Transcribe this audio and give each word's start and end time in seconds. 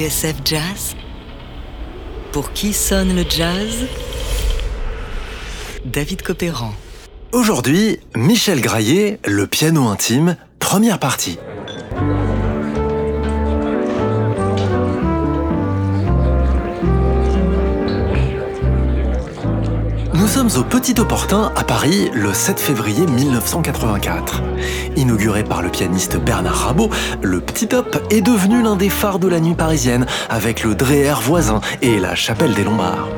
TSF 0.00 0.36
Jazz 0.46 0.96
Pour 2.32 2.54
qui 2.54 2.72
sonne 2.72 3.14
le 3.14 3.22
jazz? 3.28 3.84
David 5.84 6.22
Copéran. 6.22 6.72
Aujourd'hui, 7.32 8.00
Michel 8.16 8.62
Graillet, 8.62 9.20
le 9.26 9.46
piano 9.46 9.88
intime, 9.88 10.38
première 10.58 11.00
partie. 11.00 11.36
Sommes 20.30 20.60
au 20.60 20.62
Petit 20.62 20.94
Opportun 21.00 21.50
à 21.56 21.64
Paris 21.64 22.08
le 22.14 22.32
7 22.32 22.60
février 22.60 23.04
1984. 23.04 24.42
Inauguré 24.94 25.42
par 25.42 25.60
le 25.60 25.70
pianiste 25.70 26.18
Bernard 26.18 26.54
Rabot, 26.54 26.88
le 27.20 27.40
Petit 27.40 27.74
Op 27.74 28.00
est 28.10 28.20
devenu 28.20 28.62
l'un 28.62 28.76
des 28.76 28.90
phares 28.90 29.18
de 29.18 29.26
la 29.26 29.40
nuit 29.40 29.56
parisienne 29.56 30.06
avec 30.28 30.62
le 30.62 30.76
Dreher 30.76 31.16
voisin 31.20 31.60
et 31.82 31.98
la 31.98 32.14
Chapelle 32.14 32.54
des 32.54 32.62
Lombards. 32.62 33.08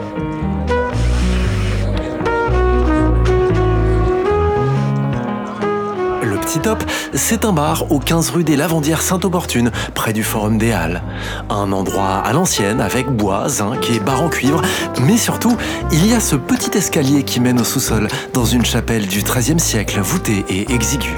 C'est 7.15 7.47
un 7.47 7.52
bar 7.52 7.91
au 7.91 7.98
15 7.98 8.30
rue 8.30 8.45
des 8.45 8.57
Lavandières 8.57 9.01
Sainte-Opportune, 9.01 9.71
près 9.95 10.13
du 10.13 10.23
Forum 10.23 10.59
des 10.59 10.71
Halles. 10.71 11.02
Un 11.49 11.73
endroit 11.73 12.16
à 12.16 12.32
l'ancienne 12.35 12.82
avec 12.82 13.09
bois, 13.09 13.49
zinc 13.49 13.90
et 13.90 14.01
bar 14.01 14.23
en 14.23 14.29
cuivre, 14.29 14.60
mais 15.01 15.16
surtout, 15.16 15.57
il 15.93 16.07
y 16.07 16.12
a 16.12 16.21
ce 16.21 16.37
petit 16.37 16.77
escalier 16.77 17.23
qui 17.23 17.40
mène 17.40 17.59
au 17.59 17.65
sous-sol, 17.65 18.09
dans 18.35 18.45
une 18.45 18.66
chapelle 18.66 19.07
du 19.07 19.23
XIIIe 19.23 19.60
siècle, 19.60 20.01
voûtée 20.01 20.45
et 20.51 20.71
exiguë. 20.71 21.16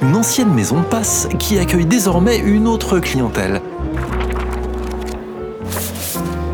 Une 0.00 0.14
ancienne 0.14 0.52
maison 0.54 0.82
passe 0.88 1.28
qui 1.40 1.58
accueille 1.58 1.86
désormais 1.86 2.36
une 2.36 2.68
autre 2.68 3.00
clientèle. 3.00 3.60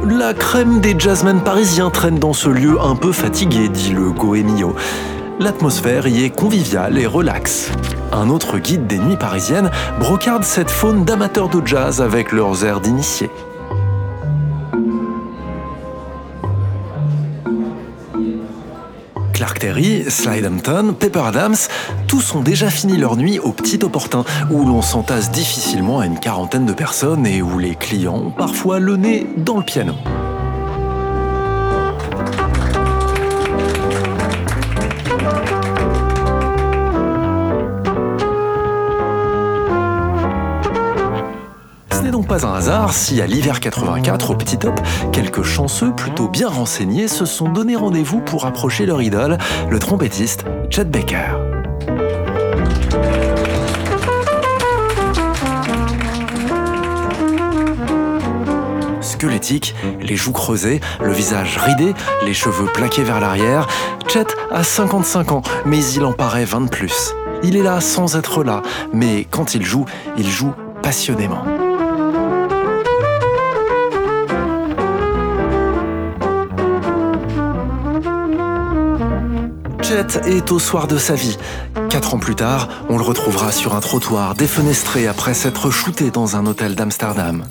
La 0.07 0.33
crème 0.33 0.81
des 0.81 0.95
jazzmen 0.99 1.43
parisiens 1.43 1.91
traîne 1.91 2.19
dans 2.19 2.33
ce 2.33 2.49
lieu 2.49 2.81
un 2.81 2.97
peu 2.97 3.13
fatigué, 3.13 3.69
dit 3.69 3.93
le 3.93 4.11
Goemio. 4.13 4.75
L'atmosphère 5.41 6.09
y 6.09 6.25
est 6.25 6.31
conviviale 6.31 6.99
et 6.99 7.07
relaxe. 7.07 7.71
Un 8.11 8.29
autre 8.29 8.59
guide 8.59 8.89
des 8.89 8.99
nuits 8.99 9.17
parisiennes 9.17 9.71
brocarde 10.01 10.43
cette 10.43 10.71
faune 10.71 11.05
d'amateurs 11.05 11.49
de 11.49 11.65
jazz 11.65 12.03
avec 12.03 12.33
leurs 12.33 12.65
airs 12.65 12.81
d'initiés. 12.81 13.31
Clark 19.33 19.61
Terry, 19.61 20.11
Slide 20.11 20.45
Hampton, 20.45 20.97
Pepper 20.99 21.23
Adams, 21.25 21.55
tous 22.09 22.35
ont 22.35 22.43
déjà 22.43 22.69
fini 22.69 22.97
leur 22.97 23.17
nuit 23.17 23.39
au 23.39 23.53
Petit 23.53 23.79
Opportun, 23.85 24.25
où 24.51 24.65
l'on 24.65 24.83
s'entasse 24.83 25.31
difficilement 25.31 26.01
à 26.01 26.07
une 26.07 26.19
quarantaine 26.19 26.67
de 26.67 26.73
personnes 26.73 27.25
et 27.25 27.43
où 27.43 27.61
les 27.61 27.77
clients 27.77 28.17
ont 28.17 28.31
parfois 28.31 28.81
le 28.81 28.97
nez 28.97 29.29
dans 29.37 29.59
le 29.59 29.63
piano. 29.63 29.95
N'est 42.09 42.13
donc 42.13 42.27
pas 42.27 42.47
un 42.47 42.55
hasard 42.55 42.95
si 42.95 43.21
à 43.21 43.27
l'hiver 43.27 43.61
84 43.61 44.31
au 44.31 44.35
Petit 44.35 44.57
Top, 44.57 44.81
quelques 45.13 45.43
chanceux 45.43 45.93
plutôt 45.93 46.27
bien 46.27 46.49
renseignés 46.49 47.07
se 47.07 47.27
sont 47.27 47.51
donné 47.51 47.77
rendez-vous 47.77 48.21
pour 48.23 48.47
approcher 48.47 48.87
leur 48.87 49.03
idole, 49.03 49.37
le 49.69 49.79
trompettiste 49.79 50.47
Chet 50.71 50.87
Baker. 50.87 51.37
Squelettique, 59.03 59.75
les 60.01 60.17
joues 60.17 60.33
creusées, 60.33 60.81
le 61.03 61.13
visage 61.13 61.59
ridé, 61.59 61.93
les 62.25 62.33
cheveux 62.33 62.73
plaqués 62.73 63.05
vers 63.05 63.21
l'arrière, 63.21 63.69
Chet 64.07 64.29
a 64.51 64.65
55 64.65 65.33
ans, 65.33 65.43
mais 65.67 65.85
il 65.85 66.07
en 66.07 66.15
paraît 66.15 66.47
20 66.47 66.63
de 66.63 66.71
plus. 66.71 67.13
Il 67.43 67.55
est 67.55 67.63
là 67.63 67.83
sans 67.83 68.17
être 68.17 68.43
là, 68.43 68.63
mais 68.95 69.27
quand 69.31 69.55
il 69.55 69.63
joue, 69.63 69.85
il 70.17 70.27
joue 70.27 70.55
passionnément. 70.83 71.68
Est 80.27 80.53
au 80.53 80.59
soir 80.59 80.87
de 80.87 80.99
sa 80.99 81.15
vie. 81.15 81.39
Quatre 81.91 82.15
ans 82.15 82.19
plus 82.19 82.35
tard, 82.35 82.69
on 82.89 82.99
le 82.99 83.05
retrouvera 83.05 83.53
sur 83.53 83.75
un 83.75 83.81
trottoir 83.81 84.35
défenestré 84.35 85.07
après 85.07 85.35
s'être 85.35 85.71
shooté 85.71 86.11
dans 86.11 86.37
un 86.37 86.47
hôtel 86.47 86.75
d'Amsterdam. 86.75 87.45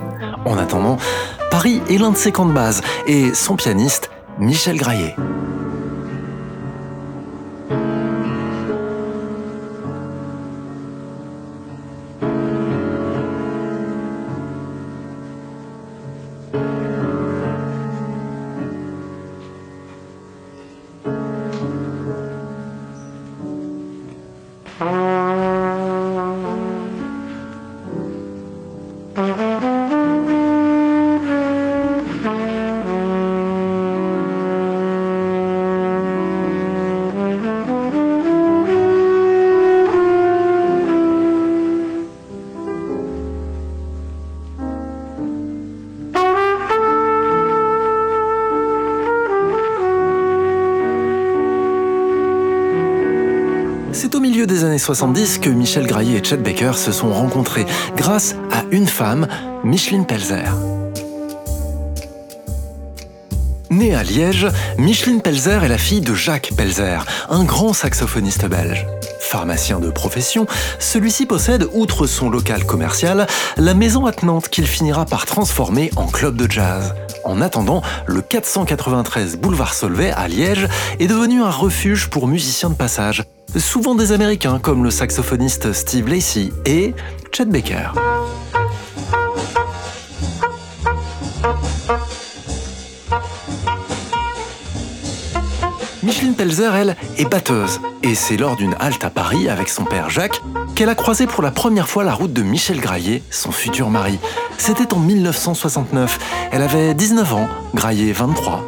En 0.46 0.58
attendant, 0.58 0.98
Paris 1.52 1.82
est 1.90 1.98
l'un 1.98 2.12
de 2.12 2.18
ses 2.18 2.32
camps 2.32 2.46
de 2.46 2.54
base 2.54 2.82
et 3.06 3.34
son 3.34 3.56
pianiste, 3.56 4.10
Michel 4.40 4.78
Graillet. 4.78 5.16
Milieu 54.38 54.46
des 54.46 54.66
années 54.66 54.78
70 54.78 55.40
que 55.40 55.50
Michel 55.50 55.88
Graillet 55.88 56.20
et 56.20 56.24
Chet 56.24 56.38
Baker 56.38 56.74
se 56.76 56.92
sont 56.92 57.12
rencontrés 57.12 57.66
grâce 57.96 58.36
à 58.52 58.66
une 58.70 58.86
femme, 58.86 59.28
Micheline 59.64 60.06
Pelzer. 60.06 60.54
Née 63.72 63.96
à 63.96 64.04
Liège, 64.04 64.46
Micheline 64.78 65.24
Pelzer 65.24 65.64
est 65.64 65.68
la 65.68 65.80
fille 65.80 66.02
de 66.02 66.14
Jacques 66.14 66.52
Pelzer, 66.56 67.04
un 67.30 67.46
grand 67.46 67.74
saxophoniste 67.74 68.46
belge. 68.46 68.86
Pharmacien 69.28 69.82
de 69.82 69.90
profession, 69.90 70.48
celui-ci 70.80 71.26
possède, 71.26 71.68
outre 71.74 72.08
son 72.08 72.30
local 72.30 72.66
commercial, 72.66 73.28
la 73.58 73.74
maison 73.74 74.06
attenante 74.06 74.48
qu'il 74.48 74.66
finira 74.66 75.06
par 75.06 75.26
transformer 75.26 75.92
en 75.98 76.08
club 76.08 76.38
de 76.38 76.50
jazz. 76.50 76.96
En 77.26 77.42
attendant, 77.42 77.82
le 78.06 78.22
493 78.22 79.36
boulevard 79.36 79.74
Solvay 79.74 80.12
à 80.12 80.30
Liège 80.30 80.70
est 81.00 81.08
devenu 81.08 81.42
un 81.42 81.50
refuge 81.50 82.08
pour 82.08 82.26
musiciens 82.28 82.70
de 82.70 82.76
passage, 82.76 83.26
souvent 83.58 83.96
des 83.96 84.14
Américains 84.14 84.60
comme 84.60 84.82
le 84.86 84.92
saxophoniste 84.92 85.74
Steve 85.74 86.08
Lacy 86.08 86.54
et 86.66 86.94
Chet 87.34 87.46
Baker. 87.46 87.90
Micheline 96.08 96.36
Pelzer, 96.36 96.74
elle, 96.74 96.96
est 97.18 97.30
batteuse. 97.30 97.82
Et 98.02 98.16
c'est 98.16 98.38
lors 98.38 98.56
d'une 98.56 98.78
halte 98.80 99.04
à 99.04 99.10
Paris 99.10 99.50
avec 99.50 99.68
son 99.68 99.84
père 99.84 100.10
Jacques 100.10 100.42
qu'elle 100.74 100.88
a 100.88 100.96
croisé 100.96 101.28
pour 101.28 101.44
la 101.44 101.52
première 101.52 101.90
fois 101.90 102.06
la 102.06 102.14
route 102.14 102.32
de 102.32 102.44
Michel 102.44 102.80
Graillet, 102.80 103.22
son 103.30 103.52
futur 103.52 103.90
mari. 103.90 104.18
C'était 104.58 104.94
en 104.94 105.00
1969. 105.00 106.50
Elle 106.54 106.62
avait 106.62 106.94
19 106.94 107.34
ans, 107.34 107.50
Graillet 107.76 108.14
23. 108.14 108.66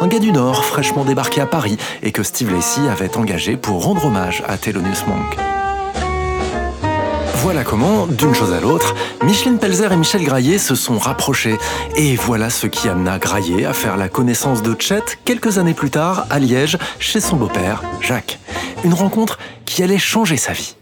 Un 0.00 0.06
gars 0.08 0.18
du 0.18 0.32
Nord, 0.32 0.64
fraîchement 0.64 1.04
débarqué 1.04 1.42
à 1.42 1.46
Paris 1.46 1.76
et 2.02 2.10
que 2.10 2.22
Steve 2.22 2.54
Lacy 2.54 2.80
avait 2.90 3.18
engagé 3.18 3.58
pour 3.58 3.84
rendre 3.84 4.06
hommage 4.06 4.42
à 4.48 4.56
Thelonious 4.56 5.04
Monk. 5.06 5.36
Voilà 7.40 7.62
comment, 7.62 8.08
d'une 8.08 8.34
chose 8.34 8.52
à 8.52 8.60
l'autre, 8.60 8.96
Micheline 9.22 9.58
Pelzer 9.58 9.92
et 9.92 9.96
Michel 9.96 10.24
Graillet 10.24 10.58
se 10.58 10.74
sont 10.74 10.98
rapprochés. 10.98 11.56
Et 11.96 12.16
voilà 12.16 12.50
ce 12.50 12.66
qui 12.66 12.88
amena 12.88 13.18
Graillet 13.18 13.64
à 13.64 13.72
faire 13.72 13.96
la 13.96 14.08
connaissance 14.08 14.60
de 14.60 14.74
Chet 14.78 15.04
quelques 15.24 15.58
années 15.58 15.72
plus 15.72 15.90
tard 15.90 16.26
à 16.30 16.40
Liège, 16.40 16.78
chez 16.98 17.20
son 17.20 17.36
beau-père, 17.36 17.82
Jacques. 18.00 18.40
Une 18.82 18.92
rencontre 18.92 19.38
qui 19.66 19.84
allait 19.84 19.98
changer 19.98 20.36
sa 20.36 20.52
vie. 20.52 20.74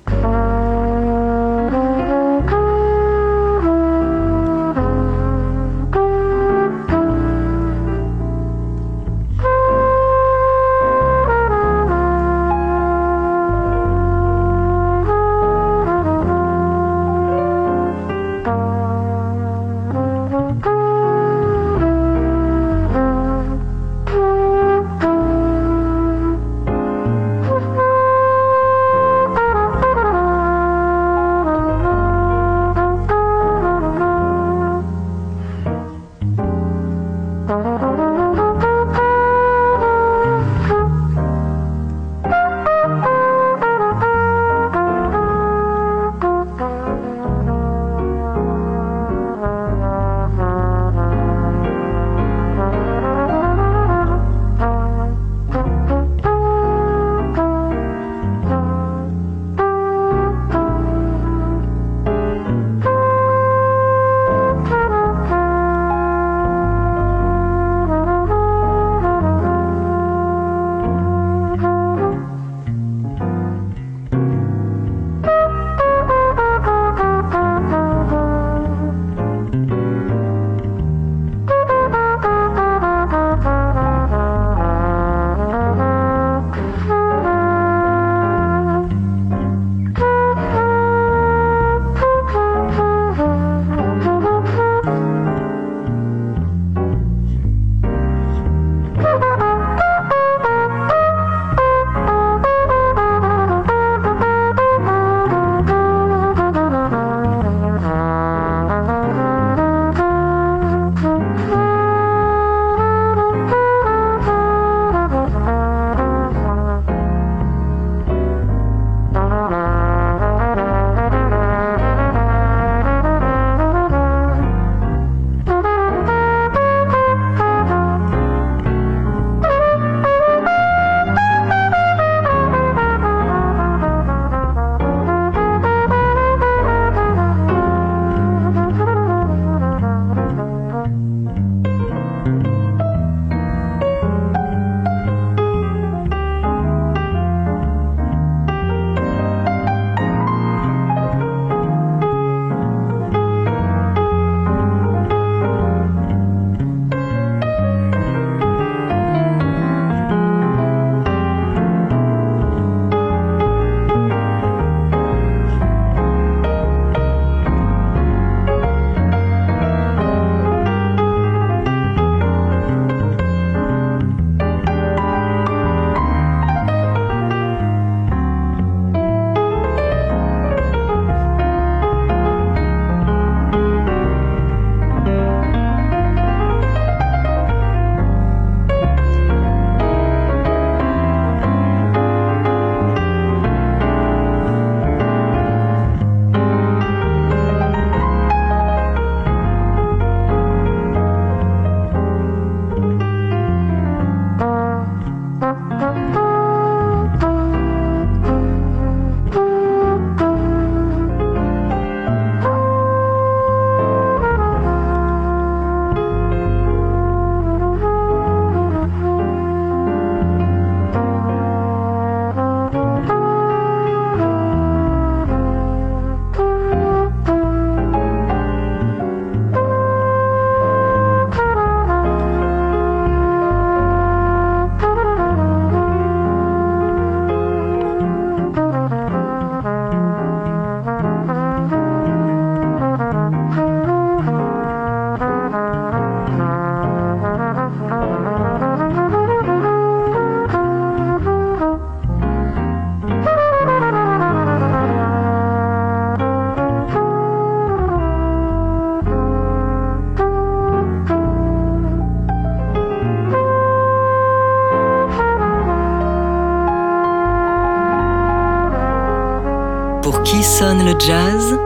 Sonne 270.46 270.84
le 270.84 270.94
jazz 270.98 271.58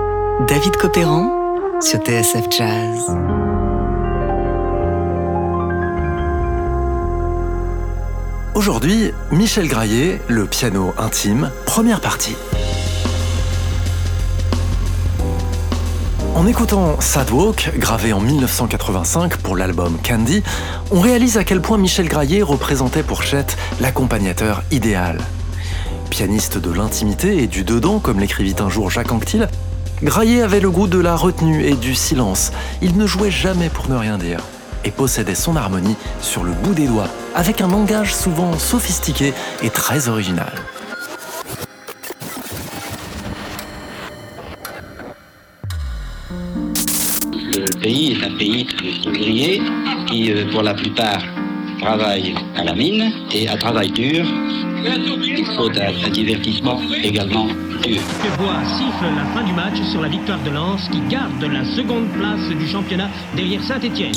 David 0.49 0.75
Copéran 0.75 1.31
sur 1.83 1.99
TSF 1.99 2.47
Jazz. 2.51 3.15
Aujourd'hui, 8.55 9.13
Michel 9.31 9.69
Graillet, 9.69 10.23
le 10.29 10.47
piano 10.47 10.95
intime, 10.97 11.51
première 11.67 12.01
partie. 12.01 12.37
En 16.35 16.47
écoutant 16.47 16.99
Sad 17.01 17.31
Walk, 17.31 17.73
gravé 17.77 18.15
en 18.15 18.21
1985 18.21 19.37
pour 19.37 19.57
l'album 19.57 19.99
Candy, 20.03 20.43
on 20.91 21.01
réalise 21.01 21.37
à 21.37 21.45
quel 21.45 21.61
point 21.61 21.77
Michel 21.77 22.09
Graillet 22.09 22.41
représentait 22.41 23.03
pour 23.03 23.23
Chet 23.23 23.47
l'accompagnateur 23.79 24.63
idéal. 24.71 25.19
Pianiste 26.11 26.59
de 26.59 26.73
l'intimité 26.73 27.43
et 27.43 27.47
du 27.47 27.63
dedans, 27.63 28.01
comme 28.01 28.19
l'écrivit 28.19 28.57
un 28.59 28.69
jour 28.69 28.91
Jacques 28.91 29.13
Anquetil, 29.13 29.49
Graillet 30.03 30.43
avait 30.43 30.61
le 30.61 30.71
goût 30.71 30.89
de 30.89 30.99
la 30.99 31.15
retenue 31.15 31.65
et 31.65 31.75
du 31.75 31.95
silence. 31.95 32.51
Il 32.83 32.97
ne 32.97 33.07
jouait 33.07 33.31
jamais 33.31 33.69
pour 33.69 33.89
ne 33.89 33.97
rien 33.97 34.19
dire 34.19 34.41
et 34.85 34.91
possédait 34.91 35.35
son 35.35 35.57
harmonie 35.57 35.97
sur 36.21 36.43
le 36.43 36.53
bout 36.53 36.75
des 36.75 36.87
doigts, 36.87 37.09
avec 37.35 37.61
un 37.61 37.69
langage 37.69 38.15
souvent 38.15 38.59
sophistiqué 38.59 39.33
et 39.63 39.71
très 39.71 40.09
original. 40.09 40.53
Le 47.57 47.81
pays 47.81 48.13
est 48.13 48.25
un 48.25 48.37
pays 48.37 48.67
qui, 50.09 50.33
euh, 50.33 50.51
pour 50.51 50.63
la 50.63 50.75
plupart, 50.75 51.23
travaille 51.81 52.35
à 52.57 52.65
la 52.65 52.75
mine 52.75 53.11
et 53.33 53.49
à 53.49 53.57
travail 53.57 53.91
dur. 53.91 54.25
Il 54.85 55.47
faut 55.57 55.69
un, 55.69 56.07
un 56.07 56.11
divertissement 56.11 56.81
également 57.03 57.47
dur. 57.47 58.01
Que 58.23 58.37
Bois 58.39 58.63
siffle 58.65 59.07
la 59.17 59.25
fin 59.35 59.45
du 59.45 59.53
match 59.53 59.81
sur 59.91 60.01
la 60.01 60.09
victoire 60.09 60.39
de 60.41 60.51
Lens 60.51 60.89
qui 60.91 61.01
garde 61.09 61.43
la 61.43 61.65
seconde 61.65 62.09
place 62.09 62.49
du 62.59 62.67
championnat 62.69 63.09
derrière 63.35 63.63
Saint-Etienne. 63.63 64.13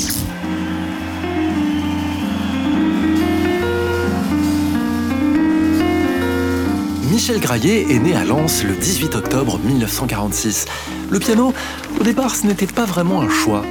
Michel 7.10 7.40
Graillet 7.40 7.86
est 7.90 7.98
né 7.98 8.14
à 8.14 8.24
Lens 8.24 8.64
le 8.64 8.74
18 8.74 9.14
octobre 9.14 9.58
1946. 9.64 10.66
Le 11.10 11.18
piano, 11.18 11.54
au 11.98 12.02
départ, 12.02 12.34
ce 12.34 12.46
n'était 12.46 12.66
pas 12.66 12.84
vraiment 12.84 13.22
un 13.22 13.30
choix. 13.30 13.64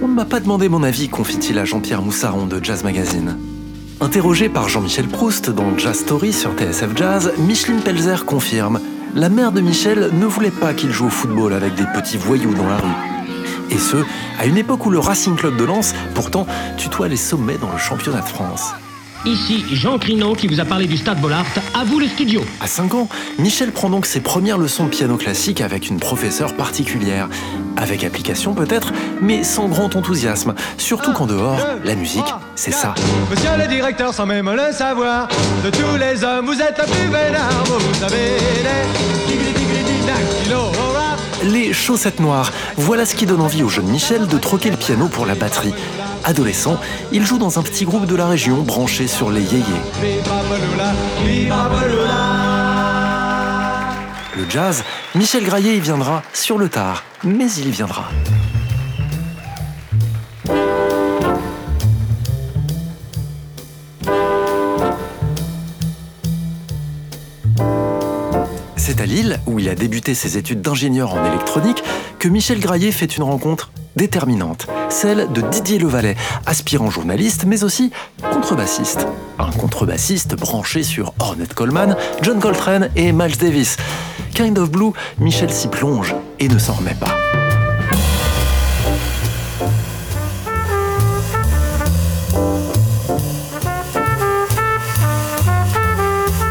On 0.00 0.06
ne 0.06 0.14
m'a 0.14 0.24
pas 0.24 0.38
demandé 0.38 0.68
mon 0.68 0.84
avis, 0.84 1.08
confie-t-il 1.08 1.58
à 1.58 1.64
Jean-Pierre 1.64 2.02
Moussaron 2.02 2.46
de 2.46 2.62
Jazz 2.62 2.84
Magazine. 2.84 3.36
Interrogé 4.00 4.48
par 4.48 4.68
Jean-Michel 4.68 5.08
Proust 5.08 5.50
dans 5.50 5.76
Jazz 5.76 5.98
Story 5.98 6.32
sur 6.32 6.52
TSF 6.52 6.90
Jazz, 6.94 7.32
Micheline 7.38 7.80
Pelzer 7.80 8.24
confirme 8.24 8.78
La 9.16 9.28
mère 9.28 9.50
de 9.50 9.60
Michel 9.60 10.10
ne 10.12 10.26
voulait 10.26 10.52
pas 10.52 10.72
qu'il 10.72 10.92
joue 10.92 11.06
au 11.06 11.10
football 11.10 11.52
avec 11.52 11.74
des 11.74 11.86
petits 11.94 12.16
voyous 12.16 12.54
dans 12.54 12.68
la 12.68 12.76
rue. 12.76 13.70
Et 13.70 13.78
ce, 13.78 13.96
à 14.38 14.46
une 14.46 14.56
époque 14.56 14.86
où 14.86 14.90
le 14.90 15.00
Racing 15.00 15.34
Club 15.34 15.56
de 15.56 15.64
Lens, 15.64 15.94
pourtant, 16.14 16.46
tutoie 16.76 17.08
les 17.08 17.16
sommets 17.16 17.58
dans 17.58 17.72
le 17.72 17.78
championnat 17.78 18.20
de 18.20 18.28
France. 18.28 18.74
Ici 19.24 19.64
Jean 19.72 19.98
Crinon 19.98 20.34
qui 20.34 20.46
vous 20.46 20.60
a 20.60 20.64
parlé 20.64 20.86
du 20.86 20.96
Stade 20.96 21.20
Bollard. 21.20 21.44
À 21.74 21.84
vous 21.84 21.98
le 21.98 22.06
studio. 22.06 22.40
À 22.60 22.66
5 22.66 22.94
ans, 22.94 23.08
Michel 23.38 23.72
prend 23.72 23.90
donc 23.90 24.06
ses 24.06 24.20
premières 24.20 24.58
leçons 24.58 24.84
de 24.84 24.90
piano 24.90 25.16
classique 25.16 25.60
avec 25.60 25.88
une 25.88 25.98
professeure 25.98 26.54
particulière. 26.54 27.28
Avec 27.76 28.04
application 28.04 28.54
peut-être, 28.54 28.92
mais 29.20 29.44
sans 29.44 29.68
grand 29.68 29.94
enthousiasme. 29.96 30.54
Surtout 30.78 31.12
qu'en 31.12 31.26
dehors, 31.26 31.60
la 31.84 31.94
musique, 31.94 32.24
c'est 32.54 32.72
ça. 32.72 32.94
Monsieur 33.30 33.50
le 33.58 33.68
directeur, 33.68 34.14
sans 34.14 34.26
même 34.26 34.50
le 34.50 34.72
savoir, 34.72 35.28
de 35.64 35.70
tous 35.70 35.96
les 35.98 36.24
hommes, 36.24 36.46
vous 36.46 36.60
êtes 36.60 36.78
le 36.78 36.84
plus. 36.84 37.08
Vous 37.08 37.94
savez. 37.94 38.38
Les 41.44 41.72
chaussettes 41.72 42.18
noires, 42.18 42.52
voilà 42.76 43.06
ce 43.06 43.14
qui 43.14 43.24
donne 43.24 43.40
envie 43.40 43.62
au 43.62 43.68
jeune 43.68 43.86
Michel 43.86 44.26
de 44.26 44.38
troquer 44.38 44.70
le 44.70 44.76
piano 44.76 45.06
pour 45.06 45.24
la 45.24 45.36
batterie. 45.36 45.72
Adolescent, 46.28 46.78
il 47.10 47.24
joue 47.24 47.38
dans 47.38 47.58
un 47.58 47.62
petit 47.62 47.86
groupe 47.86 48.04
de 48.04 48.14
la 48.14 48.28
région 48.28 48.60
branché 48.60 49.06
sur 49.06 49.30
les 49.30 49.40
yéyés. 49.40 49.64
Le 54.36 54.50
jazz, 54.50 54.84
Michel 55.14 55.42
Graillet 55.42 55.78
y 55.78 55.80
viendra 55.80 56.22
sur 56.34 56.58
le 56.58 56.68
tard, 56.68 57.02
mais 57.24 57.50
il 57.52 57.68
y 57.68 57.70
viendra. 57.70 58.10
C'est 68.76 69.00
à 69.00 69.06
Lille, 69.06 69.40
où 69.46 69.58
il 69.58 69.70
a 69.70 69.74
débuté 69.74 70.12
ses 70.12 70.36
études 70.36 70.60
d'ingénieur 70.60 71.14
en 71.14 71.24
électronique, 71.24 71.82
que 72.18 72.28
Michel 72.28 72.60
Graillet 72.60 72.92
fait 72.92 73.16
une 73.16 73.22
rencontre 73.22 73.70
déterminante, 73.98 74.68
celle 74.88 75.30
de 75.32 75.42
Didier 75.42 75.78
Levalet, 75.78 76.16
aspirant 76.46 76.88
journaliste 76.88 77.44
mais 77.44 77.64
aussi 77.64 77.90
contrebassiste. 78.32 79.06
Un 79.38 79.50
contrebassiste 79.50 80.36
branché 80.36 80.84
sur 80.84 81.12
Ornette 81.18 81.52
Coleman, 81.52 81.96
John 82.22 82.38
Coltrane 82.38 82.90
et 82.96 83.12
Miles 83.12 83.36
Davis. 83.36 83.76
Kind 84.34 84.56
of 84.58 84.70
Blue, 84.70 84.92
Michel 85.18 85.50
s'y 85.50 85.66
plonge 85.66 86.14
et 86.38 86.48
ne 86.48 86.58
s'en 86.58 86.74
remet 86.74 86.94
pas. 86.94 87.14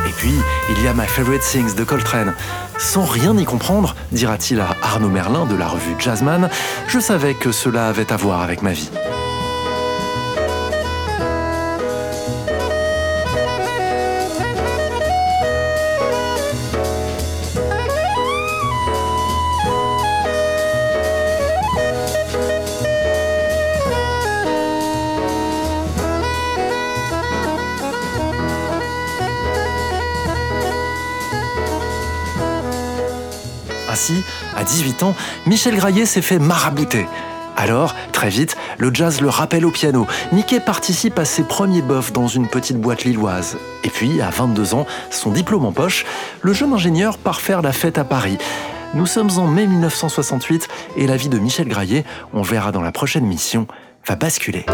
Et 0.05 0.11
puis, 0.17 0.33
il 0.75 0.83
y 0.83 0.87
a 0.87 0.93
My 0.93 1.07
Favorite 1.07 1.41
Things 1.41 1.75
de 1.75 1.85
Coltrane. 1.85 2.33
Sans 2.79 3.05
rien 3.05 3.35
y 3.37 3.45
comprendre, 3.45 3.95
dira-t-il 4.11 4.59
à 4.59 4.75
Arnaud 4.81 5.09
Merlin 5.09 5.45
de 5.45 5.55
la 5.55 5.67
revue 5.67 5.95
Jazzman, 5.99 6.49
je 6.87 6.99
savais 6.99 7.33
que 7.33 7.51
cela 7.51 7.87
avait 7.87 8.11
à 8.11 8.17
voir 8.17 8.41
avec 8.41 8.61
ma 8.61 8.71
vie. 8.71 8.89
18 34.67 35.03
ans, 35.03 35.15
Michel 35.45 35.75
Graillet 35.75 36.05
s'est 36.05 36.21
fait 36.21 36.39
marabouter. 36.39 37.07
Alors, 37.55 37.95
très 38.11 38.29
vite, 38.29 38.55
le 38.77 38.93
jazz 38.93 39.19
le 39.19 39.29
rappelle 39.29 39.65
au 39.65 39.71
piano. 39.71 40.05
Mickey 40.31 40.59
participe 40.59 41.17
à 41.17 41.25
ses 41.25 41.43
premiers 41.43 41.81
bofs 41.81 42.13
dans 42.13 42.27
une 42.27 42.47
petite 42.47 42.79
boîte 42.79 43.03
lilloise. 43.03 43.57
Et 43.83 43.89
puis, 43.89 44.21
à 44.21 44.29
22 44.29 44.75
ans, 44.75 44.85
son 45.09 45.31
diplôme 45.31 45.65
en 45.65 45.71
poche, 45.71 46.05
le 46.41 46.53
jeune 46.53 46.73
ingénieur 46.73 47.17
part 47.17 47.41
faire 47.41 47.63
la 47.63 47.71
fête 47.71 47.97
à 47.97 48.03
Paris. 48.03 48.37
Nous 48.93 49.07
sommes 49.07 49.31
en 49.37 49.47
mai 49.47 49.65
1968 49.65 50.67
et 50.97 51.07
la 51.07 51.17
vie 51.17 51.29
de 51.29 51.39
Michel 51.39 51.67
Graillet, 51.67 52.05
on 52.33 52.43
verra 52.43 52.71
dans 52.71 52.81
la 52.81 52.91
prochaine 52.91 53.25
mission, 53.25 53.67
va 54.05 54.15
basculer. 54.15 54.65